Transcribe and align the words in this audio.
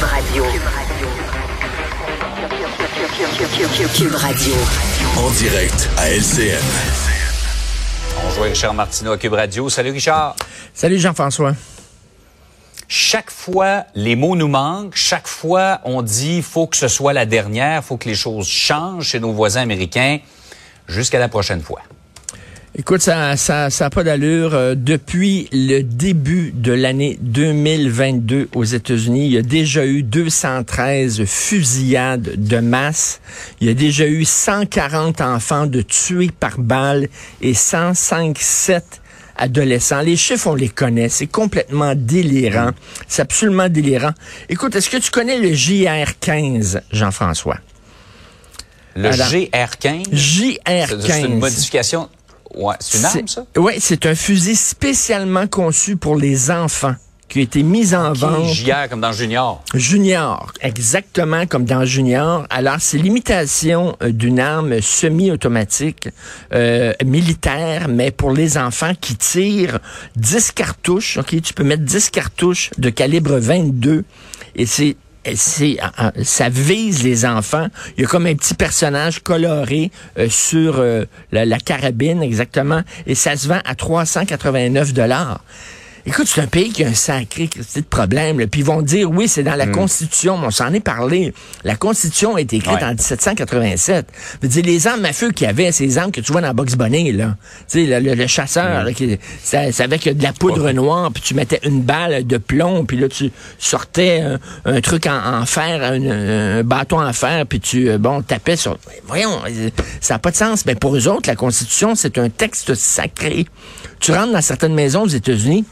Cube 0.00 0.08
Radio. 0.08 0.44
Cube 3.94 4.14
Radio. 4.14 4.54
En 5.18 5.30
direct 5.32 5.90
à 5.98 6.08
LCN. 6.08 6.56
On 8.24 8.30
joue 8.30 8.40
Richard 8.40 8.72
Martineau 8.72 9.12
à 9.12 9.18
Cube 9.18 9.34
Radio. 9.34 9.68
Salut 9.68 9.90
Richard. 9.90 10.36
Salut 10.72 10.98
Jean-François. 10.98 11.54
Chaque 12.88 13.30
fois, 13.30 13.84
les 13.94 14.16
mots 14.16 14.36
nous 14.36 14.48
manquent. 14.48 14.96
Chaque 14.96 15.28
fois, 15.28 15.80
on 15.84 16.00
dit 16.00 16.40
faut 16.40 16.66
que 16.66 16.78
ce 16.78 16.88
soit 16.88 17.12
la 17.12 17.26
dernière, 17.26 17.84
faut 17.84 17.98
que 17.98 18.08
les 18.08 18.14
choses 18.14 18.48
changent 18.48 19.08
chez 19.08 19.20
nos 19.20 19.32
voisins 19.32 19.60
américains. 19.60 20.20
Jusqu'à 20.88 21.18
la 21.18 21.28
prochaine 21.28 21.60
fois. 21.60 21.82
Écoute, 22.76 23.02
ça 23.02 23.36
ça, 23.36 23.68
ça 23.68 23.90
pas 23.90 24.04
d'allure. 24.04 24.54
Euh, 24.54 24.74
depuis 24.76 25.48
le 25.52 25.82
début 25.82 26.52
de 26.54 26.72
l'année 26.72 27.18
2022 27.20 28.48
aux 28.54 28.64
États-Unis, 28.64 29.26
il 29.26 29.32
y 29.32 29.38
a 29.38 29.42
déjà 29.42 29.84
eu 29.84 30.04
213 30.04 31.24
fusillades 31.24 32.30
de 32.36 32.58
masse. 32.58 33.20
Il 33.60 33.66
y 33.66 33.70
a 33.70 33.74
déjà 33.74 34.06
eu 34.06 34.24
140 34.24 35.20
enfants 35.20 35.66
de 35.66 35.82
tués 35.82 36.30
par 36.38 36.58
balle 36.58 37.08
et 37.42 37.54
105 37.54 38.38
7 38.38 39.00
adolescents. 39.36 40.02
Les 40.02 40.16
chiffres, 40.16 40.46
on 40.46 40.54
les 40.54 40.68
connaît. 40.68 41.08
C'est 41.08 41.26
complètement 41.26 41.94
délirant. 41.96 42.70
C'est 43.08 43.22
absolument 43.22 43.68
délirant. 43.68 44.12
Écoute, 44.48 44.76
est-ce 44.76 44.88
que 44.88 44.98
tu 44.98 45.10
connais 45.10 45.40
le 45.40 45.50
JR-15, 45.50 46.82
Jean-François? 46.92 47.58
Le 48.94 49.10
GR-15? 49.10 50.12
JR-15. 50.12 51.00
C'est 51.00 51.22
une 51.22 51.38
modification 51.38 52.08
Ouais, 52.54 52.74
c'est 52.80 52.98
une 52.98 53.04
arme, 53.04 53.28
ça? 53.28 53.46
Oui, 53.56 53.74
c'est 53.78 54.06
un 54.06 54.14
fusil 54.14 54.56
spécialement 54.56 55.46
conçu 55.46 55.96
pour 55.96 56.16
les 56.16 56.50
enfants 56.50 56.94
qui 57.30 57.38
a 57.38 57.42
été 57.42 57.62
mis 57.62 57.94
en 57.94 58.12
vente. 58.12 58.52
JR, 58.52 58.88
comme 58.90 59.00
dans 59.00 59.12
Junior. 59.12 59.62
Junior, 59.72 60.52
exactement 60.60 61.46
comme 61.46 61.64
dans 61.64 61.84
Junior. 61.84 62.44
Alors, 62.50 62.76
c'est 62.80 62.98
l'imitation 62.98 63.96
euh, 64.02 64.10
d'une 64.10 64.40
arme 64.40 64.80
semi-automatique 64.80 66.08
euh, 66.52 66.92
militaire, 67.04 67.86
mais 67.88 68.10
pour 68.10 68.32
les 68.32 68.58
enfants 68.58 68.92
qui 69.00 69.14
tirent 69.14 69.78
10 70.16 70.52
cartouches. 70.52 71.18
OK, 71.18 71.40
tu 71.40 71.54
peux 71.54 71.62
mettre 71.62 71.84
10 71.84 72.10
cartouches 72.10 72.70
de 72.78 72.90
calibre 72.90 73.38
22 73.38 74.04
et 74.56 74.66
c'est 74.66 74.96
ça 75.34 76.48
vise 76.48 77.02
les 77.02 77.24
enfants. 77.24 77.68
Il 77.96 78.02
y 78.02 78.04
a 78.04 78.08
comme 78.08 78.26
un 78.26 78.34
petit 78.34 78.54
personnage 78.54 79.20
coloré 79.20 79.90
euh, 80.18 80.28
sur 80.28 80.78
euh, 80.78 81.04
la, 81.32 81.44
la, 81.44 81.58
carabine 81.58 82.22
exactement 82.22 82.82
et 83.06 83.14
ça 83.14 83.36
se 83.36 83.48
vend 83.48 83.60
à 83.64 83.74
389 83.74 84.92
dollars. 84.94 85.44
Écoute, 86.06 86.26
c'est 86.26 86.40
un 86.40 86.46
pays 86.46 86.70
qui 86.70 86.84
a 86.84 86.88
un 86.88 86.94
sacré 86.94 87.48
de 87.48 87.80
problème. 87.82 88.38
Puis 88.46 88.60
ils 88.60 88.66
vont 88.66 88.82
dire, 88.82 89.10
oui, 89.10 89.28
c'est 89.28 89.42
dans 89.42 89.54
la 89.54 89.66
hmm. 89.66 89.72
Constitution. 89.72 90.38
on 90.42 90.50
s'en 90.50 90.72
est 90.72 90.80
parlé. 90.80 91.34
La 91.64 91.76
Constitution 91.76 92.36
a 92.36 92.40
été 92.40 92.56
écrite 92.56 92.82
en 92.82 92.90
1787. 92.90 94.06
Veux 94.42 94.48
dire, 94.48 94.64
les 94.64 94.86
armes 94.86 95.04
à 95.04 95.12
feu 95.12 95.30
qu'il 95.30 95.46
y 95.46 95.50
avait, 95.50 95.72
ces 95.72 95.98
armes 95.98 96.10
que 96.10 96.20
tu 96.20 96.32
vois 96.32 96.40
dans 96.40 96.54
Box 96.54 96.76
Bunny, 96.76 97.12
là. 97.12 97.36
Tu 97.68 97.86
sais, 97.86 98.00
le, 98.00 98.26
chasseur, 98.26 98.84
hmm. 98.84 98.94
qui, 98.94 99.18
ça, 99.42 99.70
ça 99.72 99.84
avait 99.84 99.98
de 99.98 100.22
la 100.22 100.32
poudre 100.32 100.70
noire, 100.72 101.10
puis 101.12 101.22
tu 101.22 101.34
mettais 101.34 101.60
une 101.64 101.82
balle 101.82 102.26
de 102.26 102.38
plomb, 102.38 102.84
puis 102.84 102.96
là, 102.96 103.08
tu 103.08 103.30
sortais 103.58 104.22
un, 104.64 104.80
truc 104.80 105.06
en, 105.06 105.44
fer, 105.44 105.82
un, 105.82 106.62
bâton 106.62 107.00
en 107.00 107.12
fer, 107.12 107.44
puis 107.46 107.60
tu, 107.60 107.90
euh, 107.90 107.98
bon, 107.98 108.22
tapais 108.22 108.56
sur... 108.56 108.78
Voyons, 109.06 109.40
ça 110.00 110.14
n'a 110.14 110.18
pas 110.18 110.30
de 110.30 110.36
sens. 110.36 110.64
Mais 110.66 110.74
pour 110.74 110.96
eux 110.96 111.08
autres, 111.08 111.28
la 111.28 111.36
Constitution, 111.36 111.94
c'est 111.94 112.18
un 112.18 112.30
texte 112.30 112.74
sacré. 112.74 113.46
Tu 114.00 114.12
rentres 114.12 114.32
dans 114.32 114.40
certaines 114.40 114.74
maisons 114.74 115.02
aux 115.02 115.08
États-Unis, 115.08 115.64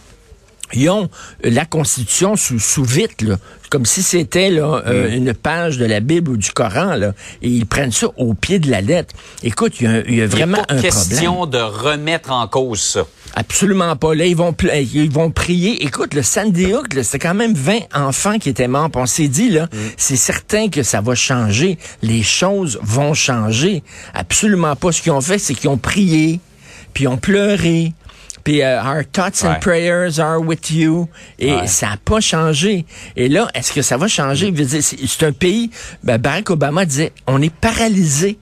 ils 0.72 0.90
ont 0.90 1.08
la 1.42 1.64
Constitution 1.64 2.36
sous, 2.36 2.58
sous 2.58 2.84
vite, 2.84 3.22
là, 3.22 3.36
comme 3.70 3.86
si 3.86 4.02
c'était 4.02 4.50
là, 4.50 4.82
euh, 4.86 5.10
une 5.10 5.34
page 5.34 5.78
de 5.78 5.84
la 5.84 6.00
Bible 6.00 6.30
ou 6.30 6.36
du 6.36 6.50
Coran, 6.50 6.94
là, 6.94 7.12
et 7.42 7.48
ils 7.48 7.66
prennent 7.66 7.92
ça 7.92 8.08
au 8.16 8.34
pied 8.34 8.58
de 8.58 8.70
la 8.70 8.80
lettre. 8.80 9.14
Écoute, 9.42 9.74
il 9.80 10.16
y, 10.16 10.22
a, 10.22 10.26
vraiment 10.26 10.62
un 10.68 10.80
question 10.80 11.46
de 11.46 11.58
remettre 11.58 12.32
en 12.32 12.46
cause 12.48 12.80
ça. 12.80 13.06
Absolument 13.34 13.94
pas. 13.96 14.14
Là, 14.14 14.26
ils 14.26 14.36
vont, 14.36 14.54
ils 14.74 15.10
vont 15.10 15.30
prier. 15.30 15.84
Écoute, 15.84 16.14
le 16.14 16.22
Sandy 16.22 16.72
Hook, 16.72 16.86
c'est 17.02 17.18
quand 17.18 17.34
même 17.34 17.54
20 17.54 17.78
enfants 17.94 18.38
qui 18.38 18.48
étaient 18.48 18.68
morts. 18.68 18.90
on 18.94 19.06
s'est 19.06 19.28
dit, 19.28 19.50
là, 19.50 19.64
mm. 19.66 19.76
c'est 19.96 20.16
certain 20.16 20.68
que 20.68 20.82
ça 20.82 21.00
va 21.00 21.14
changer. 21.14 21.78
Les 22.02 22.22
choses 22.22 22.78
vont 22.82 23.14
changer. 23.14 23.82
Absolument 24.14 24.76
pas. 24.76 24.92
Ce 24.92 25.02
qu'ils 25.02 25.12
ont 25.12 25.20
fait, 25.20 25.38
c'est 25.38 25.54
qu'ils 25.54 25.68
ont 25.68 25.78
prié, 25.78 26.40
puis 26.94 27.04
ils 27.04 27.08
ont 27.08 27.18
pleuré, 27.18 27.92
puis 28.48 28.62
euh, 28.62 28.82
Our 28.82 29.04
thoughts 29.04 29.44
and 29.44 29.60
prayers 29.60 30.18
are 30.18 30.40
with 30.40 30.70
you. 30.70 31.06
Et 31.38 31.66
ça 31.66 31.90
n'a 31.90 31.96
pas 32.02 32.20
changé. 32.20 32.86
Et 33.14 33.28
là, 33.28 33.50
est-ce 33.52 33.74
que 33.74 33.82
ça 33.82 33.98
va 33.98 34.08
changer? 34.08 34.54
C'est 34.80 35.22
un 35.22 35.32
pays, 35.32 35.70
ben, 36.02 36.16
Barack 36.16 36.48
Obama 36.48 36.86
disait, 36.86 37.12
on 37.26 37.42
est 37.42 37.52
paralysé. 37.52 38.38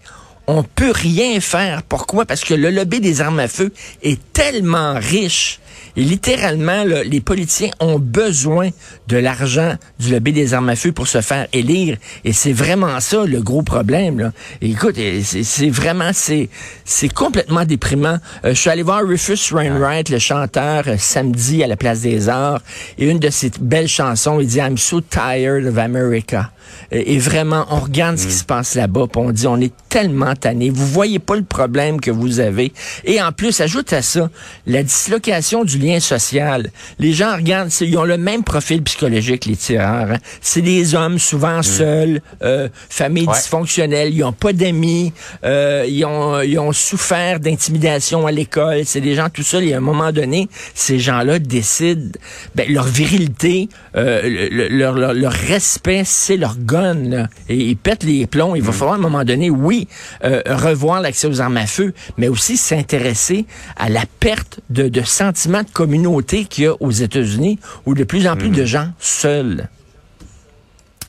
On 0.47 0.63
peut 0.63 0.93
rien 0.93 1.41
faire. 1.41 1.83
Pourquoi? 1.83 2.25
Parce 2.25 2.45
que 2.45 2.55
le 2.55 2.71
lobby 2.71 3.01
des 3.01 3.21
armes 3.21 3.41
à 3.41 3.49
feu 3.49 3.73
est 4.01 4.21
tellement 4.33 4.95
riche 4.95 5.59
et 5.97 6.03
littéralement, 6.03 6.85
les 6.85 7.21
politiciens 7.21 7.71
ont 7.81 7.99
besoin 7.99 8.71
de 9.09 9.17
l'argent 9.17 9.75
du 9.99 10.11
lobby 10.11 10.33
des 10.33 10.53
armes 10.53 10.69
à 10.69 10.77
feu 10.77 10.93
pour 10.93 11.09
se 11.09 11.21
faire 11.21 11.47
élire. 11.53 11.97
Et 12.25 12.33
c'est 12.33 12.53
vraiment 12.53 13.01
ça 13.01 13.25
le 13.25 13.41
gros 13.41 13.63
problème. 13.63 14.19
Là. 14.19 14.33
écoute, 14.61 14.97
c'est 15.23 15.71
vraiment, 15.71 16.11
c'est 16.13 16.49
c'est 16.85 17.13
complètement 17.13 17.65
déprimant. 17.65 18.19
Euh, 18.45 18.51
je 18.51 18.61
suis 18.61 18.71
allé 18.71 18.83
voir 18.83 19.03
Rufus 19.03 19.53
Wainwright, 19.53 20.11
le 20.11 20.19
chanteur, 20.19 20.85
euh, 20.87 20.97
samedi 20.99 21.63
à 21.63 21.67
la 21.67 21.77
Place 21.77 22.01
des 22.01 22.29
Arts. 22.29 22.61
Et 22.99 23.09
une 23.09 23.19
de 23.19 23.31
ses 23.31 23.51
belles 23.61 23.89
chansons, 23.89 24.41
il 24.41 24.47
dit 24.47 24.59
«I'm 24.61 24.77
so 24.77 25.01
tired 25.01 25.67
of 25.67 25.79
America». 25.79 26.51
Et 26.91 27.19
vraiment, 27.19 27.67
on 27.71 27.81
regarde 27.81 28.17
ce 28.17 28.27
qui 28.27 28.35
mm. 28.35 28.39
se 28.39 28.45
passe 28.45 28.75
là-bas, 28.75 29.07
on 29.17 29.33
dit 29.33 29.47
on 29.47 29.61
est 29.61 29.73
tellement 29.89 30.35
tanné. 30.35 30.71
Vous 30.71 30.87
voyez 30.87 31.19
pas 31.19 31.37
le 31.37 31.43
problème 31.43 32.01
que 32.01 32.11
vous 32.11 32.41
avez. 32.41 32.73
Et 33.05 33.21
en 33.21 33.33
plus, 33.33 33.61
ajoute 33.61 33.93
à 33.93 34.03
ça 34.03 34.31
la 34.67 34.83
dislocation 34.83 35.65
du 35.65 35.79
lien 35.87 36.01
social. 36.01 36.71
Les 36.99 37.13
gens 37.13 37.37
regardent, 37.37 37.71
ils 37.81 37.97
ont 37.97 38.05
le 38.05 38.19
même 38.19 38.43
profil 38.43 38.83
psychologique, 38.83 39.47
les 39.47 39.57
tireurs. 39.57 40.13
Hein. 40.13 40.19
C'est 40.41 40.63
des 40.63 40.95
hommes 40.95 41.19
souvent 41.19 41.59
mm. 41.59 41.63
seuls, 41.63 42.21
euh, 42.43 42.69
familles 42.89 43.27
dysfonctionnelles, 43.27 44.15
ils 44.15 44.25
ont 44.25 44.33
pas 44.33 44.53
d'amis, 44.53 45.13
euh, 45.45 45.85
ils, 45.89 46.05
ont, 46.05 46.41
ils 46.41 46.59
ont 46.59 46.73
souffert 46.73 47.41
d'intimidation 47.41 48.27
à 48.27 48.33
l'école. 48.33 48.83
C'est 48.85 49.01
des 49.01 49.15
gens 49.15 49.29
tout 49.31 49.43
seuls. 49.43 49.65
Et 49.65 49.75
à 49.75 49.79
un 49.79 49.81
moment 49.81 50.13
donné, 50.13 50.49
ces 50.75 50.99
gens-là 50.99 51.39
décident, 51.39 52.11
ben, 52.55 52.71
leur 52.73 52.85
virilité, 52.85 53.69
euh, 53.97 54.49
leur, 54.71 54.95
leur, 54.95 55.15
leur 55.15 55.33
respect, 55.33 56.03
c'est 56.05 56.37
leur 56.37 56.57
gun 56.59 57.29
et 57.49 57.57
ils 57.57 57.77
pètent 57.77 58.05
les 58.05 58.27
plombs. 58.27 58.55
Il 58.57 58.63
va 58.63 58.71
mm. 58.71 58.75
falloir 58.75 58.95
à 58.95 58.99
un 58.99 59.03
moment 59.03 59.25
donné, 59.25 59.51
oui, 59.51 59.89
euh, 60.25 60.43
revoir 60.47 61.01
l'accès 61.01 61.27
aux 61.27 61.41
armes 61.41 61.57
à 61.57 61.67
feu, 61.67 61.93
mais 62.17 62.29
aussi 62.29 62.57
s'intéresser 62.57 63.47
à 63.77 63.89
la 63.89 64.05
perte 64.21 64.61
de, 64.71 64.89
de 64.89 65.03
sentiment 65.03 65.63
de 65.63 65.71
communauté 65.77 66.47
qu'il 66.47 66.65
y 66.65 66.67
a 66.69 66.75
aux 66.81 66.91
États-Unis, 66.91 67.59
où 67.85 67.95
de 67.95 68.03
plus 68.03 68.27
en 68.27 68.35
plus 68.35 68.49
de 68.49 68.63
mm. 68.63 68.67
gens 68.67 68.89
seuls. 68.99 69.69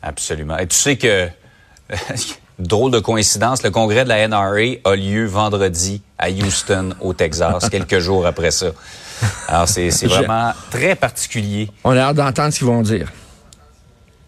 Absolument. 0.01 0.57
Et 0.57 0.67
tu 0.67 0.75
sais 0.75 0.97
que 0.97 1.29
drôle 2.59 2.91
de 2.91 2.99
coïncidence, 2.99 3.63
le 3.63 3.71
congrès 3.71 4.03
de 4.03 4.09
la 4.09 4.27
NRA 4.27 4.79
a 4.83 4.95
lieu 4.97 5.25
vendredi 5.25 6.01
à 6.17 6.29
Houston, 6.29 6.95
au 6.99 7.13
Texas, 7.13 7.69
quelques 7.71 7.99
jours 7.99 8.27
après 8.27 8.51
ça. 8.51 8.67
Alors, 9.47 9.69
c'est 9.69 9.89
vraiment 10.05 10.51
très 10.69 10.95
particulier. 10.95 11.69
On 11.85 11.91
a 11.91 12.01
hâte 12.01 12.17
d'entendre 12.17 12.51
ce 12.51 12.57
qu'ils 12.57 12.67
vont 12.67 12.81
dire. 12.81 13.09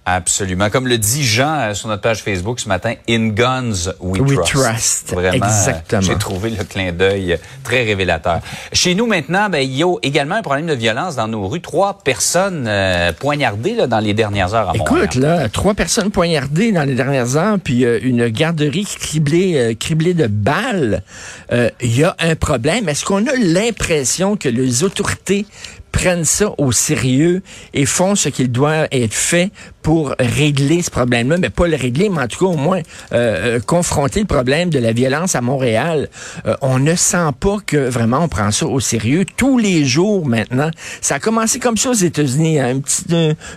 Absolument. 0.06 0.70
Comme 0.70 0.88
le 0.88 0.98
dit 0.98 1.24
Jean 1.24 1.60
euh, 1.60 1.74
sur 1.74 1.88
notre 1.88 2.02
page 2.02 2.24
Facebook 2.24 2.60
ce 2.60 2.68
matin, 2.68 2.94
In 3.08 3.28
Guns 3.28 3.92
We, 4.00 4.22
we 4.22 4.40
trust. 4.46 5.14
Vraiment, 5.14 5.46
euh, 5.46 5.48
Exactement. 5.48 6.02
j'ai 6.02 6.16
trouvé 6.18 6.50
le 6.50 6.64
clin 6.64 6.92
d'œil 6.92 7.38
très 7.64 7.84
révélateur. 7.84 8.40
Chez 8.74 8.96
nous 8.96 9.06
maintenant, 9.06 9.50
ben, 9.50 9.60
il 9.60 9.76
y 9.76 9.84
a 9.84 9.96
également 10.02 10.36
un 10.36 10.42
problème 10.42 10.66
de 10.66 10.74
violence 10.74 11.16
dans 11.16 11.28
nos 11.28 11.48
rues. 11.48 11.62
Trois 11.62 12.00
personnes 12.00 12.66
euh, 12.68 13.14
poignardées 13.14 13.76
là, 13.76 13.86
dans 13.86 14.00
les 14.00 14.14
dernières 14.16 14.56
heures 14.56 14.70
à 14.70 14.76
Écoute, 14.76 15.16
là, 15.16 15.48
trois 15.50 15.76
personnes 15.76 16.10
poignardées 16.10 16.72
dans 16.72 16.84
les 16.84 16.96
dernières 16.96 17.38
heures, 17.38 17.58
puis 17.64 17.84
une 17.84 18.30
garderie 18.30 18.86
criblée, 18.86 19.78
criblée 19.80 20.14
de 20.14 20.28
balles. 20.28 21.04
Il 21.52 21.96
y 21.96 22.04
a 22.04 22.16
un 22.20 22.36
problème. 22.36 22.90
Est-ce 22.90 23.06
qu'on 23.06 23.28
a 23.28 23.36
l'impression 23.36 24.38
que 24.38 24.50
les 24.50 24.84
autorités 24.84 25.46
prennent 25.92 26.26
ça 26.26 26.52
au 26.58 26.72
sérieux 26.72 27.42
et 27.74 27.86
font 27.86 28.16
ce 28.16 28.30
qu'il 28.30 28.52
doit 28.52 28.88
être 28.92 29.14
fait 29.14 29.52
pour 29.82 30.14
régler 30.20 30.82
ce 30.82 30.92
problème-là, 30.92 31.38
mais 31.38 31.50
pas 31.50 31.68
le 31.68 31.76
régler, 31.76 32.10
mais 32.10 32.24
en 32.24 32.28
tout 32.28 32.40
cas 32.40 32.52
au 32.52 32.58
moins 32.58 32.80
euh, 33.14 33.58
euh, 33.58 33.60
confronter 33.60 34.20
le 34.20 34.26
problème 34.26 34.70
de 34.70 34.80
la 34.80 34.92
violence 34.92 35.36
à 35.36 35.42
Montréal. 35.42 36.10
Euh, 36.46 36.56
on 36.62 36.80
ne 36.80 36.96
sent 36.96 37.30
pas 37.40 37.58
que 37.66 37.78
vraiment 37.78 38.20
on 38.20 38.28
prend 38.28 38.52
ça 38.52 38.66
au 38.66 38.80
sérieux 38.80 39.26
tous 39.38 39.58
les 39.58 39.86
jours 39.86 40.28
maintenant. 40.28 40.70
Ça 41.02 41.16
a 41.16 41.20
commencé 41.20 41.60
comme 41.60 41.78
ça 41.78 41.92
aux 41.92 41.94
États-Unis, 41.94 42.60
hein, 42.60 42.72
une, 42.72 42.82
petite, 42.82 43.12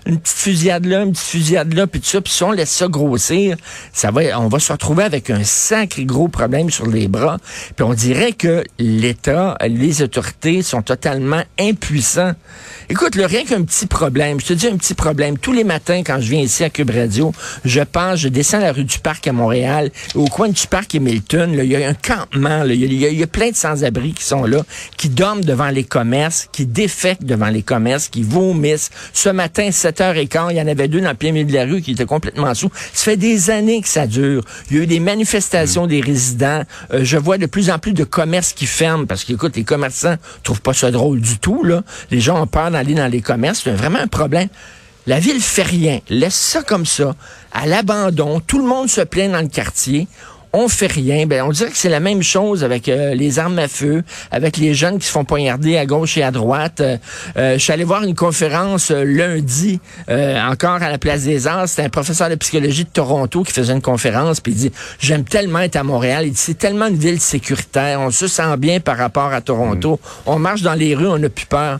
une 0.07 0.19
petite 0.19 0.39
fusillade 0.39 0.87
là, 0.87 1.03
une 1.03 1.13
petite 1.13 1.27
fusillade 1.27 1.75
là, 1.75 1.87
puis 1.87 2.01
tout 2.01 2.09
ça, 2.09 2.21
puis 2.21 2.33
si 2.33 2.43
on 2.45 2.53
laisse 2.53 2.71
ça 2.71 2.87
grossir, 2.87 3.57
ça 3.93 4.11
va, 4.11 4.39
on 4.39 4.49
va 4.49 4.59
se 4.59 4.73
retrouver 4.73 5.05
avec 5.05 5.29
un 5.29 5.43
sacré 5.43 6.05
gros 6.05 6.29
problème 6.29 6.71
sur 6.71 6.87
les 6.87 7.09
bras. 7.09 7.39
Puis 7.77 7.85
on 7.85 7.95
dirait 7.95 8.33
que 8.33 8.65
l'État, 8.79 9.59
les 9.67 10.03
autorités 10.03 10.63
sont 10.63 10.83
totalement 10.83 11.43
impuissants 11.59 12.22
Écoute, 12.89 13.15
le 13.15 13.25
rien 13.25 13.45
qu'un 13.45 13.63
petit 13.63 13.87
problème. 13.87 14.41
Je 14.41 14.47
te 14.47 14.53
dis 14.53 14.67
un 14.67 14.77
petit 14.77 14.95
problème. 14.95 15.39
Tous 15.39 15.53
les 15.53 15.65
matins, 15.65 16.03
quand 16.05 16.21
je 16.21 16.29
viens 16.31 16.43
ici 16.43 16.65
à 16.65 16.71
Cube 16.71 16.91
Radio, 16.91 17.33
je 17.65 17.81
pense, 17.81 18.19
je 18.19 18.29
descends 18.29 18.59
la 18.59 18.73
rue 18.73 18.85
du 18.85 18.99
Parc 18.99 19.27
à 19.27 19.33
Montréal. 19.33 19.91
Au 20.15 20.27
coin 20.27 20.49
du 20.49 20.67
Parc 20.67 20.95
et 20.95 21.01
Milton, 21.01 21.53
il 21.57 21.65
y 21.65 21.77
a 21.77 21.89
un 21.89 21.95
campement. 21.95 22.65
Il 22.65 22.93
y, 22.93 22.97
y, 22.97 23.23
a 23.23 23.27
plein 23.27 23.51
de 23.51 23.57
sans-abri 23.57 24.13
qui 24.13 24.25
sont 24.25 24.45
là, 24.45 24.63
qui 24.97 25.09
dorment 25.09 25.45
devant 25.45 25.71
les 25.71 25.85
commerces, 25.85 26.49
qui 26.53 26.67
défectent 26.67 27.25
devant 27.25 27.49
les 27.49 27.63
commerces, 27.63 28.09
qui 28.09 28.23
vomissent. 28.23 28.91
Ce 29.13 29.29
matin, 29.29 29.71
7h15, 29.71 30.49
il 30.51 30.57
y 30.57 30.61
en 30.61 30.67
avait 30.67 30.89
deux 30.89 31.01
dans 31.01 31.11
le 31.11 31.17
plein 31.17 31.33
milieu 31.33 31.47
de 31.47 31.55
la 31.55 31.65
rue 31.65 31.81
qui 31.81 31.93
étaient 31.93 32.05
complètement 32.05 32.55
sous. 32.55 32.71
Ça 32.93 33.05
fait 33.05 33.17
des 33.17 33.51
années 33.51 33.81
que 33.81 33.89
ça 33.89 34.07
dure. 34.07 34.43
Il 34.71 34.77
y 34.77 34.81
a 34.81 34.83
eu 34.83 34.87
des 34.87 35.01
manifestations 35.01 35.87
des 35.87 36.01
résidents. 36.01 36.63
Euh, 36.93 37.01
je 37.05 37.17
vois 37.17 37.39
de 37.39 37.47
plus 37.47 37.71
en 37.71 37.79
plus 37.79 37.93
de 37.93 38.05
commerces 38.05 38.53
qui 38.53 38.67
ferment 38.67 39.07
parce 39.07 39.25
qu'écoute, 39.25 39.57
les 39.57 39.65
commerçants 39.65 40.17
trouvent 40.43 40.63
pas 40.63 40.75
ça 40.75 40.91
drôle 40.91 41.21
du 41.21 41.39
tout. 41.39 41.65
Les 42.13 42.21
gens 42.21 42.41
ont 42.41 42.47
peur 42.47 42.71
d'aller 42.71 42.95
dans 42.95 43.11
les 43.11 43.21
commerces. 43.21 43.63
C'est 43.65 43.73
vraiment 43.73 43.99
un 43.99 44.07
problème. 44.07 44.49
La 45.07 45.19
ville 45.19 45.41
fait 45.41 45.63
rien. 45.63 45.99
Laisse 46.09 46.37
ça 46.37 46.63
comme 46.63 46.87
ça, 46.87 47.17
à 47.53 47.67
l'abandon. 47.67 48.39
Tout 48.39 48.59
le 48.59 48.67
monde 48.67 48.89
se 48.89 49.01
plaint 49.01 49.33
dans 49.33 49.41
le 49.41 49.49
quartier 49.49 50.07
on 50.53 50.69
fait 50.69 50.91
rien. 50.91 51.27
Ben, 51.27 51.43
on 51.43 51.51
dirait 51.51 51.71
que 51.71 51.77
c'est 51.77 51.89
la 51.89 52.01
même 52.01 52.23
chose 52.23 52.63
avec 52.65 52.89
euh, 52.89 53.15
les 53.15 53.39
armes 53.39 53.59
à 53.59 53.69
feu, 53.69 54.03
avec 54.31 54.57
les 54.57 54.75
jeunes 54.75 54.99
qui 54.99 55.07
se 55.07 55.13
font 55.13 55.25
poignarder 55.25 55.77
à 55.77 55.87
gauche 55.87 56.19
et 56.19 56.23
à 56.23 56.31
droite. 56.31 56.81
Euh, 56.81 56.97
euh, 57.37 57.55
je 57.55 57.59
suis 57.59 57.73
allé 57.73 57.85
voir 57.85 58.03
une 58.03 58.15
conférence 58.15 58.91
lundi, 58.91 59.81
encore 60.09 60.83
à 60.83 60.91
la 60.91 60.99
Place 60.99 61.23
des 61.23 61.47
Arts. 61.47 61.69
C'était 61.69 61.85
un 61.85 61.89
professeur 61.89 62.29
de 62.29 62.35
psychologie 62.35 62.85
de 62.85 62.91
Toronto 62.91 63.43
qui 63.43 63.53
faisait 63.53 63.73
une 63.73 63.83
conférence, 63.83 64.41
puis 64.41 64.53
il 64.53 64.59
dit, 64.59 64.73
j'aime 64.99 65.25
tellement 65.25 65.61
être 65.61 65.77
à 65.77 65.85
Montréal. 65.85 66.27
Il 66.27 66.33
dit, 66.33 66.39
c'est 66.39 66.59
tellement 66.59 66.87
une 66.87 66.97
ville 66.97 67.21
sécuritaire. 67.21 68.01
On 68.01 68.11
se 68.11 68.27
sent 68.27 68.57
bien 68.59 68.81
par 68.81 68.97
rapport 68.99 69.33
à 69.33 69.41
Toronto. 69.41 69.95
Mm. 69.95 70.09
On 70.27 70.39
marche 70.39 70.63
dans 70.63 70.75
les 70.75 70.95
rues, 70.95 71.07
on 71.07 71.19
n'a 71.19 71.29
plus 71.29 71.47
peur 71.47 71.79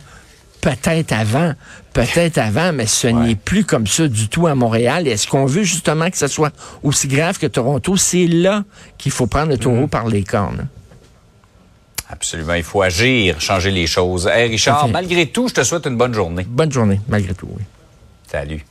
peut-être 0.63 1.11
avant, 1.11 1.53
peut-être 1.91 2.37
avant, 2.37 2.71
mais 2.71 2.87
ce 2.87 3.07
n'est 3.07 3.35
plus 3.35 3.65
comme 3.65 3.85
ça 3.85 4.07
du 4.07 4.29
tout 4.29 4.47
à 4.47 4.55
Montréal. 4.55 5.07
Est-ce 5.07 5.27
qu'on 5.27 5.45
veut 5.45 5.63
justement 5.63 6.09
que 6.09 6.17
ce 6.17 6.27
soit 6.27 6.53
aussi 6.83 7.07
grave 7.07 7.37
que 7.37 7.47
Toronto? 7.47 7.97
C'est 7.97 8.27
là 8.27 8.63
qu'il 8.97 9.11
faut 9.11 9.27
prendre 9.27 9.49
le 9.49 9.57
taureau 9.57 9.81
mhm. 9.81 9.89
par 9.89 10.07
les 10.07 10.23
cornes. 10.23 10.67
Absolument. 12.09 12.53
Il 12.53 12.63
faut 12.63 12.81
agir, 12.81 13.41
changer 13.41 13.71
les 13.71 13.87
choses. 13.87 14.27
Hey 14.27 14.49
Richard, 14.49 14.87
malgré 14.87 15.27
tout, 15.27 15.49
je 15.49 15.55
te 15.55 15.63
souhaite 15.63 15.85
une 15.85 15.97
bonne 15.97 16.13
journée. 16.13 16.45
Bonne 16.47 16.71
journée, 16.71 17.01
malgré 17.09 17.33
tout, 17.33 17.49
oui. 17.51 17.63
Salut. 18.31 18.63